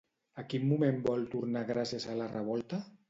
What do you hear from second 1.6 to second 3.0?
gràcies a la revolta?